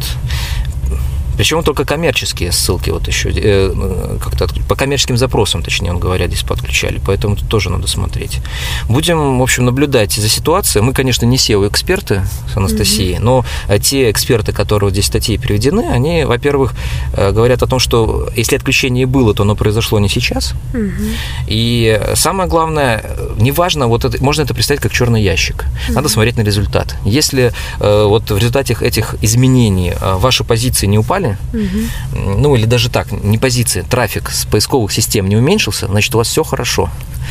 причем 1.40 1.64
только 1.64 1.86
коммерческие 1.86 2.52
ссылки 2.52 2.90
вот 2.90 3.08
еще 3.08 3.32
э, 3.34 4.18
как-то 4.22 4.50
по 4.68 4.76
коммерческим 4.76 5.16
запросам, 5.16 5.64
точнее, 5.64 5.92
он 5.92 5.98
говоря, 5.98 6.28
здесь 6.28 6.44
подключали, 6.44 7.00
поэтому 7.06 7.38
тут 7.38 7.48
тоже 7.48 7.70
надо 7.70 7.88
смотреть. 7.88 8.42
Будем, 8.90 9.40
в 9.40 9.42
общем, 9.42 9.64
наблюдать 9.64 10.12
за 10.12 10.28
ситуацией. 10.28 10.84
Мы, 10.84 10.92
конечно, 10.92 11.26
не 11.26 11.38
SEO-эксперты 11.38 12.24
с 12.54 12.58
Анастасией, 12.58 13.16
mm-hmm. 13.16 13.24
но 13.24 13.46
э, 13.70 13.80
те 13.80 14.12
эксперты, 14.12 14.52
которые 14.52 14.92
здесь 14.92 15.06
статьи 15.06 15.38
приведены, 15.38 15.88
они, 15.90 16.26
во-первых, 16.26 16.74
э, 17.14 17.32
говорят 17.32 17.64
о 17.64 17.68
том, 17.68 17.80
что 17.80 18.28
если 18.36 18.58
отключение 18.58 19.06
было, 19.06 19.34
то 19.34 19.44
оно 19.44 19.56
произошло 19.56 19.98
не 20.00 20.10
сейчас. 20.10 20.56
Mm-hmm. 20.74 21.14
И 21.48 22.02
самое 22.16 22.50
главное, 22.50 23.02
неважно, 23.38 23.88
вот 23.88 24.04
это, 24.04 24.22
можно 24.22 24.42
это 24.42 24.54
представить 24.54 24.82
как 24.82 24.92
черный 24.92 25.24
ящик. 25.24 25.64
Надо 25.88 26.10
mm-hmm. 26.10 26.12
смотреть 26.12 26.36
на 26.36 26.42
результат. 26.42 26.98
Если 27.06 27.54
вот 27.80 28.30
в 28.30 28.38
результате 28.38 28.76
этих 28.82 29.16
изменений 29.22 29.94
ваши 30.02 30.44
позиции 30.44 30.86
не 30.86 31.00
упали, 31.00 31.29
автомобили, 31.34 31.88
угу. 32.12 32.38
ну 32.40 32.56
или 32.56 32.66
даже 32.66 32.90
так, 32.90 33.12
не 33.12 33.38
позиции, 33.38 33.82
трафик 33.82 34.30
с 34.30 34.46
поисковых 34.46 34.92
систем 34.92 35.28
не 35.28 35.36
уменьшился, 35.36 35.88
значит, 35.88 36.14
у 36.16 36.18
вас 36.18 36.28
все 36.28 36.44
хорошо. 36.44 36.90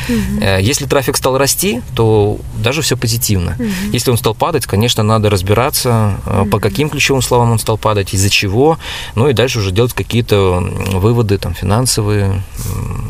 Угу. 0.09 0.45
Если 0.61 0.87
трафик 0.87 1.17
стал 1.17 1.39
расти, 1.39 1.83
то 1.95 2.39
даже 2.57 2.83
все 2.83 2.97
позитивно. 2.97 3.57
Угу. 3.59 3.93
Если 3.93 4.11
он 4.11 4.19
стал 4.19 4.35
падать, 4.35 4.67
конечно, 4.67 5.03
надо 5.03 5.31
разбираться, 5.31 6.15
угу. 6.27 6.47
по 6.51 6.61
каким 6.61 6.91
ключевым 6.91 7.23
словам 7.23 7.53
он 7.53 7.59
стал 7.59 7.79
падать, 7.79 8.15
из-за 8.15 8.31
чего, 8.31 8.79
ну 9.15 9.29
и 9.29 9.33
дальше 9.33 9.59
уже 9.59 9.71
делать 9.73 9.93
какие-то 9.93 10.61
выводы 10.93 11.39
там, 11.39 11.55
финансовые, 11.55 12.43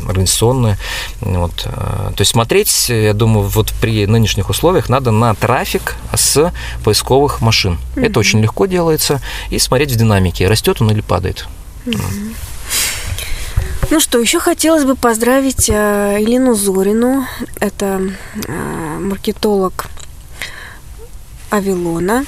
организационные. 0.07 0.77
Вот. 1.21 1.65
Э, 1.65 2.11
то 2.15 2.21
есть 2.21 2.31
смотреть, 2.31 2.89
я 2.89 3.13
думаю, 3.13 3.47
вот 3.47 3.73
при 3.81 4.05
нынешних 4.05 4.49
условиях 4.49 4.89
надо 4.89 5.11
на 5.11 5.33
трафик 5.35 5.95
с 6.13 6.51
поисковых 6.83 7.41
машин. 7.41 7.77
Угу. 7.95 8.05
Это 8.05 8.19
очень 8.19 8.41
легко 8.41 8.65
делается. 8.65 9.21
И 9.49 9.59
смотреть 9.59 9.91
в 9.91 9.95
динамике, 9.95 10.47
растет 10.47 10.78
он 10.81 10.91
или 10.91 11.01
падает. 11.01 11.47
Угу. 11.85 11.97
Ну 13.91 13.99
что, 13.99 14.19
еще 14.19 14.39
хотелось 14.39 14.83
бы 14.83 14.95
поздравить 14.95 15.69
э, 15.69 16.17
Елену 16.19 16.53
Зорину. 16.53 17.25
Это 17.59 18.01
э, 18.47 18.99
маркетолог 18.99 19.87
Авилона. 21.49 22.25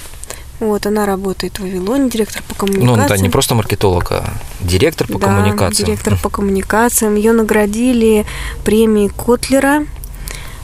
Вот, 0.59 0.85
она 0.85 1.05
работает 1.05 1.57
в 1.57 1.61
Вавилоне, 1.61 2.09
директор 2.09 2.43
по 2.47 2.53
коммуникациям. 2.53 3.01
Ну, 3.01 3.07
да, 3.07 3.17
не 3.17 3.29
просто 3.29 3.55
маркетолог, 3.55 4.11
а 4.11 4.33
директор 4.59 5.07
по 5.07 5.19
да, 5.19 5.27
коммуникациям. 5.27 5.87
директор 5.87 6.19
по 6.21 6.29
коммуникациям. 6.29 7.15
Ее 7.15 7.31
наградили 7.31 8.25
премией 8.63 9.09
Котлера 9.09 9.85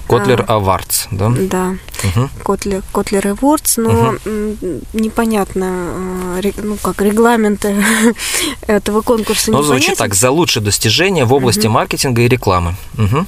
Kotler 0.07 0.45
Awards, 0.47 1.07
да? 1.11 1.29
Да. 1.29 1.75
Угу. 2.03 2.29
Kotler, 2.43 2.83
Kotler 2.91 3.27
Awards, 3.27 3.77
но 3.77 3.89
угу. 3.89 4.81
непонятно, 4.93 6.39
э, 6.43 6.51
ну 6.57 6.77
как, 6.81 7.01
регламенты 7.01 7.75
этого 8.67 9.01
конкурса 9.01 9.51
Ну, 9.51 9.61
звучит 9.61 9.97
так, 9.97 10.13
за 10.13 10.31
лучшее 10.31 10.63
достижение 10.63 11.25
в 11.25 11.33
области 11.33 11.67
угу. 11.67 11.73
маркетинга 11.73 12.21
и 12.21 12.27
рекламы. 12.27 12.75
Угу. 12.97 13.25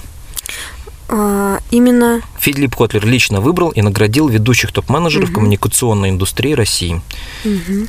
А, 1.12 1.60
именно... 1.72 2.22
Филипп 2.40 2.76
Котлер 2.76 3.06
лично 3.06 3.42
выбрал 3.42 3.70
и 3.70 3.82
наградил 3.82 4.28
ведущих 4.28 4.72
топ-менеджеров 4.72 5.30
угу. 5.30 5.36
коммуникационной 5.36 6.10
индустрии 6.10 6.54
России. 6.54 7.02
Угу. 7.44 7.88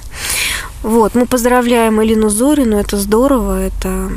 Вот, 0.82 1.14
мы 1.14 1.26
поздравляем 1.26 2.02
Элину 2.02 2.30
Зорину, 2.30 2.78
это 2.78 2.96
здорово, 2.96 3.60
это, 3.60 4.10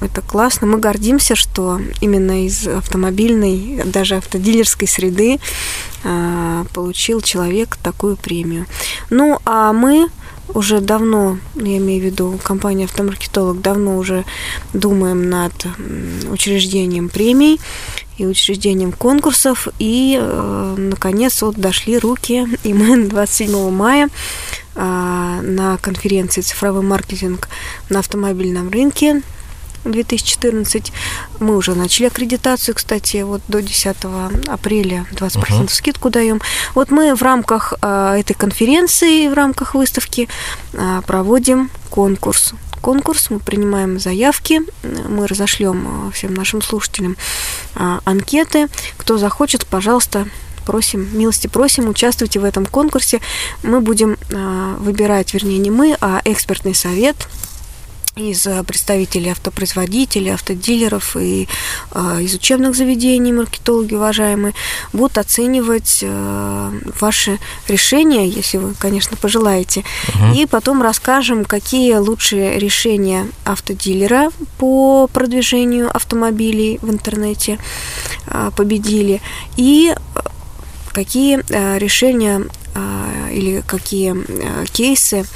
это 0.00 0.20
классно. 0.22 0.68
Мы 0.68 0.78
гордимся, 0.78 1.34
что 1.34 1.80
именно 2.00 2.46
из 2.46 2.66
автомобильной, 2.68 3.82
даже 3.84 4.16
автодилерской 4.16 4.86
среды 4.86 5.40
а, 6.04 6.64
получил 6.72 7.20
человек 7.20 7.76
такую 7.82 8.16
премию. 8.16 8.66
Ну, 9.10 9.40
а 9.44 9.72
мы 9.72 10.08
уже 10.54 10.80
давно, 10.80 11.38
я 11.56 11.78
имею 11.78 12.00
в 12.00 12.04
виду 12.04 12.38
компания 12.42 12.84
«Автомаркетолог», 12.84 13.60
давно 13.60 13.98
уже 13.98 14.24
думаем 14.72 15.28
над 15.28 15.52
учреждением 16.30 17.08
премий 17.08 17.60
и 18.16 18.26
учреждением 18.26 18.92
конкурсов. 18.92 19.68
И, 19.78 20.16
э, 20.20 20.74
наконец, 20.78 21.42
вот 21.42 21.56
дошли 21.56 21.98
руки, 21.98 22.46
и 22.62 22.72
мы 22.72 23.04
27 23.08 23.70
мая 23.70 24.06
э, 24.06 24.10
на 24.76 25.78
конференции 25.80 26.42
«Цифровой 26.42 26.82
маркетинг 26.82 27.48
на 27.88 28.00
автомобильном 28.00 28.68
рынке» 28.70 29.22
2014. 29.90 30.92
Мы 31.40 31.56
уже 31.56 31.74
начали 31.74 32.06
аккредитацию, 32.06 32.74
кстати, 32.74 33.22
вот 33.22 33.42
до 33.48 33.62
10 33.62 33.96
апреля 34.48 35.06
20% 35.12 35.36
uh-huh. 35.36 35.70
скидку 35.70 36.10
даем. 36.10 36.40
Вот 36.74 36.90
мы 36.90 37.14
в 37.14 37.22
рамках 37.22 37.74
э, 37.80 38.16
этой 38.20 38.34
конференции, 38.34 39.28
в 39.28 39.34
рамках 39.34 39.74
выставки 39.74 40.28
э, 40.72 41.02
проводим 41.06 41.70
конкурс 41.90 42.54
конкурс, 42.82 43.30
мы 43.30 43.40
принимаем 43.40 43.98
заявки, 43.98 44.60
мы 44.84 45.26
разошлем 45.26 46.12
всем 46.14 46.34
нашим 46.34 46.62
слушателям 46.62 47.16
анкеты. 47.74 48.68
Кто 48.96 49.18
захочет, 49.18 49.66
пожалуйста, 49.66 50.28
просим, 50.66 51.08
милости 51.18 51.46
просим, 51.46 51.88
участвуйте 51.88 52.40
в 52.40 52.44
этом 52.44 52.66
конкурсе. 52.66 53.20
Мы 53.62 53.80
будем 53.80 54.16
выбирать, 54.78 55.32
вернее, 55.32 55.58
не 55.58 55.70
мы, 55.70 55.96
а 56.00 56.20
экспертный 56.24 56.74
совет 56.74 57.16
из 58.16 58.46
э, 58.46 58.62
представителей 58.62 59.30
автопроизводителей, 59.30 60.32
автодилеров 60.32 61.16
и 61.16 61.48
э, 61.92 62.22
из 62.22 62.34
учебных 62.34 62.74
заведений, 62.74 63.32
маркетологи 63.32 63.94
уважаемые, 63.94 64.54
будут 64.94 65.18
оценивать 65.18 65.98
э, 66.02 66.70
ваши 66.98 67.38
решения, 67.68 68.26
если 68.26 68.56
вы, 68.56 68.74
конечно, 68.74 69.18
пожелаете. 69.18 69.84
Угу. 70.08 70.34
И 70.34 70.46
потом 70.46 70.82
расскажем, 70.82 71.44
какие 71.44 71.94
лучшие 71.96 72.58
решения 72.58 73.26
автодилера 73.44 74.30
по 74.56 75.08
продвижению 75.08 75.94
автомобилей 75.94 76.78
в 76.80 76.90
интернете 76.90 77.58
э, 78.28 78.50
победили. 78.56 79.20
И 79.58 79.94
какие 80.96 81.40
э, 81.50 81.76
решения 81.78 82.40
э, 82.74 83.28
или 83.30 83.60
какие 83.66 84.14
э, 84.16 84.64
кейсы 84.72 85.26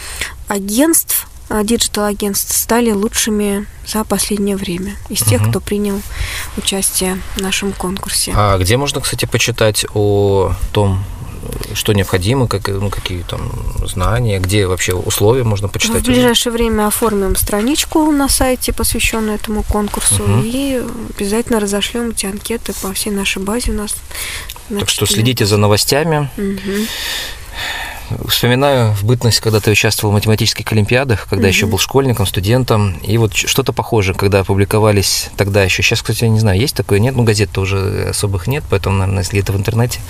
агентств 0.48 1.26
digital-агентств 1.50 2.56
стали 2.56 2.92
лучшими 2.92 3.66
за 3.84 4.04
последнее 4.04 4.56
время 4.56 4.92
из 5.10 5.20
тех, 5.20 5.42
угу. 5.42 5.50
кто 5.50 5.60
принял 5.60 6.00
участие 6.56 7.20
в 7.34 7.40
нашем 7.42 7.72
конкурсе. 7.72 8.32
А 8.36 8.56
где 8.56 8.76
можно, 8.76 9.00
кстати, 9.00 9.26
почитать 9.26 9.84
о 9.92 10.52
том, 10.72 11.04
что 11.74 11.92
необходимо, 11.92 12.46
как, 12.46 12.68
ну, 12.68 12.90
какие 12.90 13.22
там 13.22 13.52
знания, 13.86 14.38
где 14.40 14.66
вообще 14.66 14.94
условия 14.94 15.44
можно 15.44 15.68
почитать? 15.68 16.02
В 16.02 16.06
ближайшее 16.06 16.52
время 16.52 16.86
оформим 16.86 17.36
страничку 17.36 18.10
на 18.10 18.28
сайте, 18.28 18.72
посвященную 18.72 19.36
этому 19.36 19.62
конкурсу, 19.62 20.22
угу. 20.22 20.42
и 20.44 20.82
обязательно 21.16 21.60
разошлем 21.60 22.10
эти 22.10 22.26
анкеты 22.26 22.72
по 22.82 22.92
всей 22.92 23.10
нашей 23.10 23.42
базе 23.42 23.72
у 23.72 23.74
нас. 23.74 23.94
Так 24.68 24.88
что 24.88 25.06
следите 25.06 25.46
за 25.46 25.56
новостями. 25.56 26.30
Угу. 26.36 26.86
Вспоминаю 28.28 28.92
в 28.94 29.04
бытность, 29.04 29.40
когда 29.40 29.60
ты 29.60 29.70
участвовал 29.70 30.12
в 30.12 30.14
математических 30.14 30.70
олимпиадах, 30.72 31.26
когда 31.28 31.46
mm-hmm. 31.46 31.48
еще 31.48 31.66
был 31.66 31.78
школьником, 31.78 32.26
студентом, 32.26 32.98
и 32.98 33.18
вот 33.18 33.34
что-то 33.34 33.72
похожее, 33.72 34.14
когда 34.14 34.40
опубликовались 34.40 35.28
тогда 35.36 35.62
еще. 35.62 35.82
Сейчас, 35.82 36.02
кстати, 36.02 36.24
я 36.24 36.30
не 36.30 36.40
знаю, 36.40 36.58
есть 36.58 36.74
такое, 36.74 36.98
нет, 36.98 37.14
ну 37.14 37.22
газет-то 37.22 37.60
уже 37.60 38.08
особых 38.10 38.46
нет, 38.46 38.64
поэтому, 38.68 38.96
наверное, 38.96 39.22
если 39.22 39.40
это 39.40 39.52
в 39.52 39.56
интернете, 39.56 40.00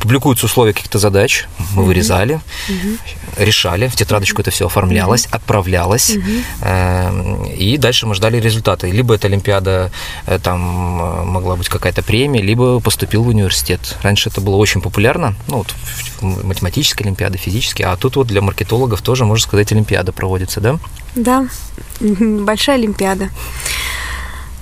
публикуются 0.00 0.46
условия 0.46 0.72
каких-то 0.72 0.98
задач, 0.98 1.46
мы 1.74 1.82
mm-hmm. 1.82 1.86
вырезали, 1.86 2.40
mm-hmm. 2.68 2.98
решали, 3.38 3.88
в 3.88 3.96
тетрадочку 3.96 4.40
это 4.40 4.50
все 4.50 4.66
оформлялось, 4.66 5.26
mm-hmm. 5.26 5.36
отправлялось, 5.36 6.16
mm-hmm. 6.16 7.54
и 7.56 7.76
дальше 7.76 8.06
мы 8.06 8.14
ждали 8.14 8.40
результаты. 8.40 8.90
Либо 8.90 9.14
эта 9.14 9.26
олимпиада, 9.26 9.90
э, 10.26 10.38
там 10.38 11.00
э, 11.00 11.24
могла 11.24 11.56
быть 11.56 11.68
какая-то 11.68 12.02
премия, 12.02 12.42
либо 12.42 12.80
поступил 12.80 13.24
в 13.24 13.28
университет. 13.28 13.96
Раньше 14.02 14.28
это 14.28 14.40
было 14.40 14.56
очень 14.56 14.80
популярно, 14.80 15.34
ну 15.48 15.58
вот 15.58 15.74
математическая 16.20 17.06
олимпиада, 17.06 17.38
физически, 17.48 17.82
а 17.82 17.96
тут 17.96 18.16
вот 18.16 18.26
для 18.26 18.42
маркетологов 18.42 19.00
тоже, 19.00 19.24
можно 19.24 19.42
сказать, 19.42 19.72
Олимпиада 19.72 20.12
проводится, 20.12 20.60
да? 20.60 20.78
Да, 21.14 21.48
большая 22.00 22.76
Олимпиада 22.76 23.30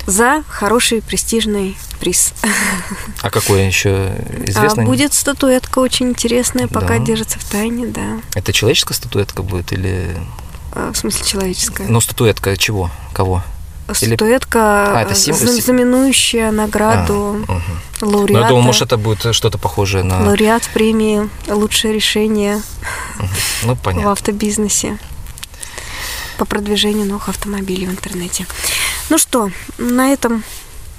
за 0.06 0.44
хороший 0.48 1.02
престижный 1.02 1.76
приз. 1.98 2.32
А 3.22 3.30
какой 3.30 3.66
еще 3.66 4.12
известно? 4.44 4.84
А 4.84 4.86
будет 4.86 5.12
статуэтка 5.12 5.80
очень 5.80 6.10
интересная, 6.10 6.68
пока 6.68 6.98
да. 6.98 7.04
держится 7.04 7.40
в 7.40 7.44
тайне, 7.44 7.86
да. 7.86 8.20
Это 8.34 8.52
человеческая 8.52 8.94
статуэтка 8.94 9.42
будет 9.42 9.72
или... 9.72 10.16
А, 10.72 10.92
в 10.92 10.96
смысле 10.96 11.24
человеческая? 11.24 11.88
Ну, 11.88 12.00
статуэтка 12.00 12.56
чего? 12.56 12.90
Кого? 13.12 13.42
Статуэтка, 13.92 14.98
а, 14.98 15.02
это 15.02 15.14
сим... 15.14 15.34
знаменующая 15.34 16.50
награду 16.50 17.44
а, 17.48 17.52
угу. 17.52 18.10
лауреата. 18.10 18.32
Ну, 18.32 18.40
я 18.40 18.48
думаю, 18.48 18.64
может, 18.64 18.82
это 18.82 18.96
будет 18.96 19.34
что-то 19.34 19.58
похожее 19.58 20.02
на... 20.02 20.20
Лауреат 20.20 20.68
премии 20.74 21.28
«Лучшее 21.48 21.94
решение 21.94 22.60
ну, 23.62 23.76
понятно. 23.76 24.08
в 24.08 24.12
автобизнесе 24.12 24.98
по 26.36 26.44
продвижению 26.44 27.06
новых 27.06 27.28
автомобилей 27.28 27.86
в 27.86 27.90
интернете. 27.90 28.46
Ну 29.08 29.18
что, 29.18 29.50
на 29.78 30.12
этом 30.12 30.44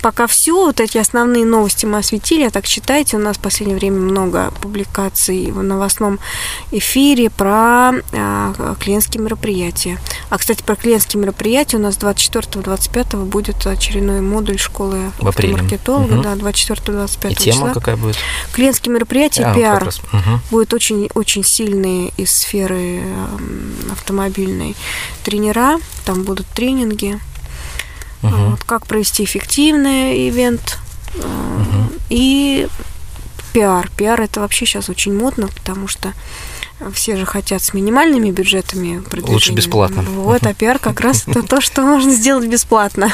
пока 0.07 0.25
все. 0.25 0.53
Вот 0.53 0.79
эти 0.79 0.97
основные 0.97 1.43
новости 1.43 1.85
мы 1.85 1.97
осветили. 1.97 2.43
А 2.43 2.49
так 2.49 2.65
читайте. 2.65 3.17
У 3.17 3.19
нас 3.19 3.35
в 3.35 3.41
последнее 3.41 3.77
время 3.77 3.97
много 3.97 4.53
публикаций 4.61 5.51
в 5.51 5.61
новостном 5.61 6.19
эфире 6.71 7.29
про 7.29 7.91
а, 8.13 8.75
клиентские 8.79 9.21
мероприятия. 9.21 9.99
А, 10.29 10.37
кстати, 10.37 10.63
про 10.63 10.77
клиентские 10.77 11.21
мероприятия 11.21 11.75
у 11.75 11.81
нас 11.81 11.97
24-25 11.97 13.25
будет 13.25 13.67
очередной 13.67 14.21
модуль 14.21 14.57
школы 14.57 15.11
в 15.19 15.27
апреле. 15.27 15.57
маркетолога. 15.57 16.13
Угу. 16.13 16.23
Да, 16.23 16.35
24-25 16.35 17.31
И 17.31 17.35
тема 17.35 17.55
числа. 17.57 17.73
какая 17.73 17.97
будет? 17.97 18.15
Клиентские 18.53 18.93
мероприятия, 18.93 19.43
а, 19.43 19.53
пиар. 19.53 19.89
Угу. 19.89 20.39
Будет 20.51 20.73
очень, 20.73 21.09
очень 21.15 21.43
сильные 21.43 22.13
из 22.15 22.31
сферы 22.31 23.01
автомобильной 23.91 24.73
тренера. 25.25 25.79
Там 26.05 26.23
будут 26.23 26.47
тренинги 26.47 27.19
угу. 28.27 28.51
вот, 28.51 28.63
как 28.63 28.85
провести 28.87 29.23
эффективный 29.23 30.29
ивент 30.29 30.79
угу. 31.15 31.91
и 32.09 32.67
пиар. 33.53 33.89
Пиар 33.95 34.21
это 34.21 34.41
вообще 34.41 34.65
сейчас 34.65 34.89
очень 34.89 35.13
модно, 35.17 35.47
потому 35.47 35.87
что 35.87 36.13
все 36.93 37.15
же 37.17 37.25
хотят 37.25 37.63
с 37.63 37.73
минимальными 37.73 38.29
бюджетами 38.29 38.99
продвижения. 38.99 39.33
Лучше 39.33 39.51
бесплатно. 39.53 40.03
Вот, 40.03 40.45
а 40.45 40.53
пиар 40.53 40.77
как 40.79 41.01
раз 41.01 41.27
это 41.27 41.41
то, 41.41 41.59
что 41.59 41.81
можно 41.81 42.11
сделать 42.13 42.47
бесплатно. 42.47 43.11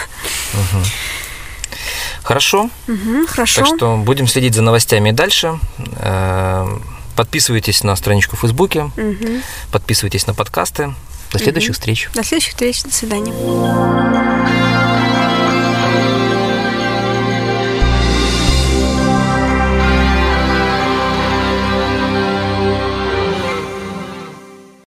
Хорошо. 2.24 2.70
Хорошо. 3.28 3.62
Так 3.62 3.76
что 3.76 3.98
будем 3.98 4.28
следить 4.28 4.54
за 4.54 4.62
новостями 4.62 5.10
и 5.10 5.12
дальше. 5.12 5.60
Э, 5.98 6.66
подписывайтесь 7.16 7.84
на 7.84 7.96
страничку 7.96 8.36
в 8.38 8.40
Фейсбуке, 8.42 8.92
подписывайтесь 9.72 10.28
на 10.28 10.34
подкасты. 10.34 10.94
До 11.32 11.40
следующих 11.40 11.74
встреч. 11.74 12.10
До 12.14 12.24
следующих 12.24 12.52
встреч. 12.52 12.84
До 12.84 12.94
свидания. 12.94 13.34